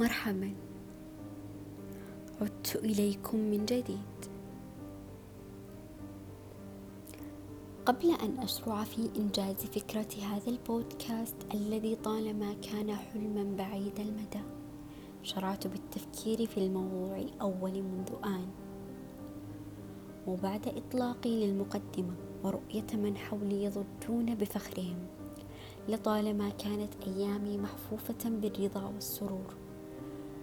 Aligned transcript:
مرحبا. 0.00 0.54
عدت 2.40 2.76
إليكم 2.76 3.38
من 3.38 3.66
جديد. 3.66 3.98
قبل 7.86 8.10
أن 8.10 8.38
أشرع 8.38 8.84
في 8.84 9.10
إنجاز 9.16 9.54
فكرة 9.54 10.08
هذا 10.22 10.48
البودكاست 10.48 11.36
الذي 11.54 11.96
طالما 11.96 12.52
كان 12.52 12.94
حلما 12.94 13.56
بعيد 13.56 14.00
المدى 14.00 14.44
شرعت 15.22 15.66
بالتفكير 15.66 16.46
في 16.46 16.58
الموضوع 16.58 17.16
الأول 17.16 17.82
منذ 17.82 18.12
آن. 18.24 18.46
وبعد 20.26 20.68
إطلاقي 20.68 21.46
للمقدمة 21.46 22.14
ورؤية 22.44 22.86
من 22.94 23.16
حولي 23.16 23.64
يضجون 23.64 24.34
بفخرهم 24.34 25.06
لطالما 25.88 26.48
كانت 26.48 26.92
أيامي 27.06 27.58
محفوفة 27.58 28.30
بالرضا 28.30 28.84
والسرور. 28.84 29.67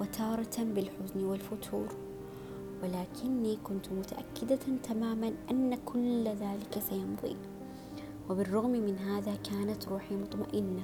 وتارة 0.00 0.64
بالحزن 0.64 1.24
والفتور. 1.24 1.88
ولكني 2.82 3.56
كنت 3.64 3.92
متأكدة 3.92 4.78
تماما 4.82 5.32
أن 5.50 5.74
كل 5.84 6.28
ذلك 6.28 6.82
سيمضي. 6.90 7.36
وبالرغم 8.30 8.70
من 8.70 8.98
هذا 8.98 9.34
كانت 9.34 9.88
روحي 9.88 10.16
مطمئنة 10.16 10.82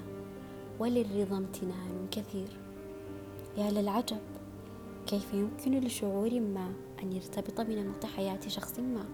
وللرضا 0.79 1.37
امتنان 1.37 2.07
كثير. 2.10 2.48
يا 3.59 3.71
للعجب 3.71 4.19
كيف 5.07 5.35
يمكن 5.35 5.80
لشعور 5.80 6.41
ما 6.41 6.73
أن 7.02 7.12
يرتبط 7.12 7.60
بنمط 7.60 8.07
حياة 8.07 8.41
شخص 8.48 8.79
ما؟ 8.79 9.05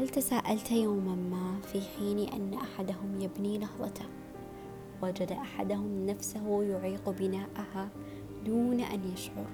هل 0.00 0.08
تساءلت 0.08 0.70
يوما 0.70 1.14
ما 1.14 1.60
في 1.60 1.80
حين 1.80 2.18
أن 2.18 2.54
أحدهم 2.54 3.20
يبني 3.20 3.58
نهضته 3.58 4.04
وجد 5.02 5.32
أحدهم 5.32 6.06
نفسه 6.06 6.62
يعيق 6.62 7.10
بناءها 7.10 7.88
دون 8.44 8.80
أن 8.80 9.12
يشعر 9.12 9.46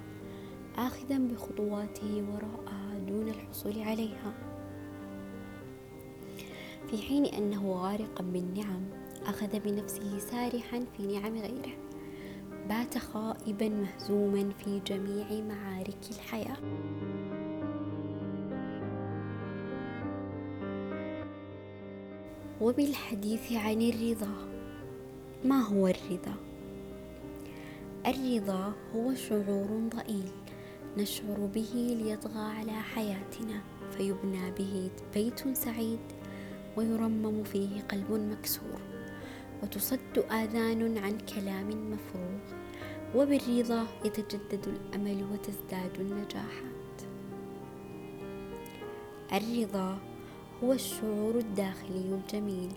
آخذا 0.77 1.17
بخطواته 1.17 2.23
وراءها 2.33 2.99
دون 3.07 3.27
الحصول 3.27 3.81
عليها. 3.81 4.33
في 6.89 6.97
حين 6.97 7.25
أنه 7.25 7.71
غارقا 7.71 8.23
بالنعم 8.23 8.83
أخذ 9.25 9.59
بنفسه 9.59 10.19
سارحا 10.19 10.85
في 10.97 11.19
نعم 11.19 11.37
غيره. 11.37 11.77
بات 12.69 12.97
خائبا 12.97 13.69
مهزوما 13.69 14.49
في 14.49 14.79
جميع 14.79 15.25
معارك 15.43 16.09
الحياة. 16.11 16.57
وبالحديث 22.61 23.51
عن 23.51 23.81
الرضا 23.81 24.51
ما 25.45 25.61
هو 25.61 25.87
الرضا؟ 25.87 26.50
الرضا 28.07 28.73
هو 28.95 29.13
شعور 29.13 29.89
ضئيل 29.95 30.31
نشعر 30.97 31.49
به 31.55 31.97
ليطغى 32.01 32.39
على 32.39 32.71
حياتنا 32.71 33.61
فيبنى 33.91 34.51
به 34.51 34.91
بيت 35.13 35.57
سعيد 35.57 35.99
ويرمم 36.77 37.43
فيه 37.43 37.81
قلب 37.81 38.11
مكسور 38.11 38.81
وتصد 39.63 40.17
آذان 40.31 40.97
عن 40.97 41.17
كلام 41.17 41.69
مفروغ 41.91 42.59
وبالرضا 43.15 43.87
يتجدد 44.05 44.67
الأمل 44.67 45.23
وتزداد 45.33 45.99
النجاحات. 45.99 46.97
الرضا 49.33 49.97
هو 50.63 50.73
الشعور 50.73 51.35
الداخلي 51.35 52.15
الجميل 52.15 52.71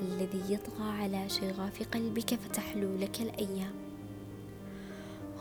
الذي 0.00 0.54
يطغى 0.54 0.90
على 0.90 1.28
شغاف 1.28 1.82
قلبك 1.94 2.34
فتحلو 2.34 2.96
لك 2.96 3.20
الأيام. 3.20 3.89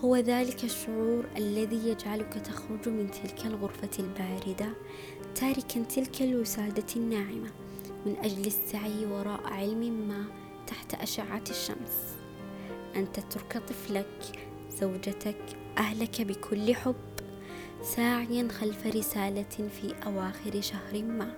هو 0.04 0.16
ذلك 0.16 0.64
الشعور 0.64 1.26
الذي 1.38 1.90
يجعلك 1.90 2.34
تخرج 2.34 2.90
من 2.90 3.12
تلك 3.12 3.46
الغرفة 3.46 3.90
الباردة 4.00 4.70
تاركا 5.36 5.84
تلك 5.84 6.22
الوسادة 6.22 6.86
الناعمة 6.96 7.50
من 8.06 8.16
أجل 8.18 8.46
السعي 8.48 9.06
وراء 9.06 9.42
علم 9.44 10.08
ما 10.08 10.26
تحت 10.68 10.94
أشعة 10.94 11.44
الشمس. 11.50 12.16
أن 12.96 13.12
تترك 13.12 13.58
طفلك 13.58 14.48
زوجتك 14.70 15.42
أهلك 15.78 16.22
بكل 16.22 16.76
حب 16.76 16.96
ساعيا 17.84 18.48
خلف 18.48 18.88
رسالة 18.88 19.44
في 19.44 19.96
أواخر 20.06 20.62
شهر 20.62 21.04
ما. 21.04 21.34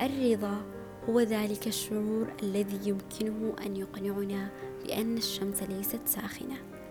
الرضا 0.00 0.62
هو 1.08 1.20
ذلك 1.20 1.66
الشعور 1.66 2.32
الذي 2.42 2.88
يمكنه 2.88 3.54
أن 3.66 3.76
يقنعنا 3.76 4.50
بأن 4.84 5.16
الشمس 5.16 5.62
ليست 5.62 6.00
ساخنة. 6.06 6.81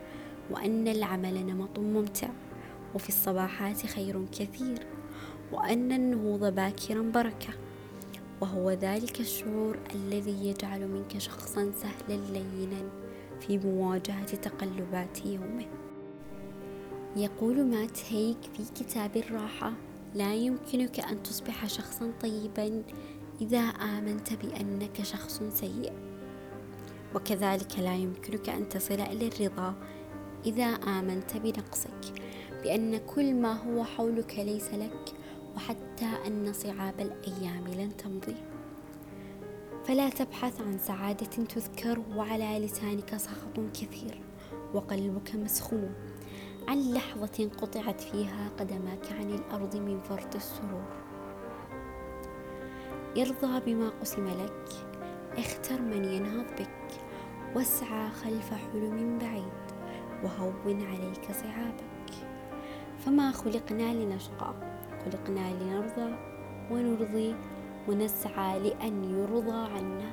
وأن 0.51 0.87
العمل 0.87 1.45
نمط 1.45 1.79
ممتع 1.79 2.27
وفي 2.95 3.09
الصباحات 3.09 3.85
خير 3.85 4.25
كثير 4.31 4.85
وأن 5.51 5.91
النهوض 5.91 6.55
باكرا 6.55 7.01
بركة 7.01 7.53
وهو 8.41 8.71
ذلك 8.71 9.19
الشعور 9.19 9.79
الذي 9.95 10.47
يجعل 10.47 10.87
منك 10.87 11.17
شخصا 11.17 11.71
سهلا 11.71 12.21
لينا 12.33 12.89
في 13.39 13.57
مواجهة 13.57 14.35
تقلبات 14.35 15.25
يومه. 15.25 15.65
يقول 17.15 17.65
مات 17.65 17.99
هيك 18.09 18.37
في 18.57 18.83
كتاب 18.83 19.17
الراحة 19.17 19.73
لا 20.15 20.33
يمكنك 20.33 20.99
أن 20.99 21.23
تصبح 21.23 21.67
شخصا 21.67 22.11
طيبا 22.21 22.83
إذا 23.41 23.59
آمنت 23.59 24.33
بأنك 24.33 25.03
شخص 25.03 25.43
سيء 25.53 25.93
وكذلك 27.15 27.79
لا 27.79 27.95
يمكنك 27.95 28.49
أن 28.49 28.69
تصل 28.69 29.01
إلى 29.01 29.27
الرضا 29.27 29.75
إذا 30.45 30.65
آمنت 30.65 31.37
بنقصك 31.37 32.13
بأن 32.63 32.97
كل 32.97 33.33
ما 33.33 33.53
هو 33.53 33.83
حولك 33.83 34.39
ليس 34.39 34.73
لك 34.73 35.13
وحتى 35.55 36.09
أن 36.27 36.53
صعاب 36.53 36.99
الأيام 36.99 37.67
لن 37.67 37.97
تمضي. 37.97 38.35
فلا 39.85 40.09
تبحث 40.09 40.61
عن 40.61 40.77
سعادة 40.77 41.25
تذكر 41.25 42.01
وعلى 42.15 42.59
لسانك 42.65 43.17
سخط 43.17 43.59
كثير 43.73 44.21
وقلبك 44.73 45.35
مسخون. 45.35 45.93
عن 46.67 46.93
لحظة 46.93 47.49
قطعت 47.61 48.01
فيها 48.01 48.49
قدماك 48.59 49.11
عن 49.11 49.29
الأرض 49.29 49.75
من 49.75 49.99
فرط 50.01 50.35
السرور. 50.35 50.85
ارضى 53.17 53.73
بما 53.73 53.89
قسم 53.89 54.27
لك 54.27 54.69
اختر 55.37 55.81
من 55.81 56.05
ينهض 56.05 56.45
بك 56.59 57.01
واسعى 57.55 58.09
خلف 58.09 58.53
حلم 58.53 59.19
بعيد. 59.19 59.70
وهون 60.23 60.85
عليك 60.85 61.31
صعابك. 61.31 62.13
فما 63.05 63.31
خلقنا 63.31 63.93
لنشقى 63.93 64.53
خلقنا 65.05 65.53
لنرضى 65.53 66.15
ونرضي 66.71 67.35
ونسعى 67.87 68.59
لأن 68.59 69.03
يرضى 69.03 69.73
عنا. 69.73 70.11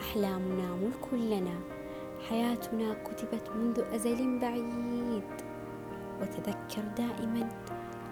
أحلامنا 0.00 0.74
ملك 0.74 1.14
لنا 1.14 1.60
حياتنا 2.28 2.94
كتبت 2.94 3.50
منذ 3.56 3.80
أزل 3.94 4.38
بعيد. 4.38 5.30
وتذكر 6.20 6.82
دائما 6.96 7.48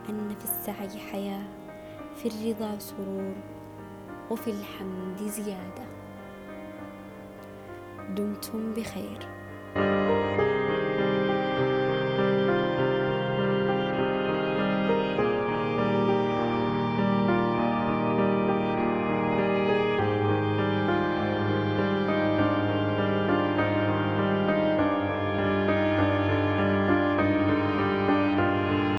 أن 0.09 0.34
في 0.38 0.44
السعي 0.44 0.98
حياة 0.98 1.44
في 2.16 2.28
الرضا 2.28 2.78
سرور 2.78 3.34
وفي 4.30 4.50
الحمد 4.50 5.16
زيادة. 5.19 5.84
دمتم 8.15 8.72
بخير. 8.72 9.28